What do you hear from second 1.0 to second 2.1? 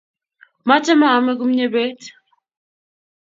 aame kumye beet